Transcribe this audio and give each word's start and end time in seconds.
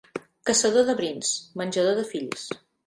Caçador 0.49 0.87
de 0.89 0.95
brins, 1.03 1.37
menjador 1.63 2.03
de 2.03 2.09
fills. 2.15 2.51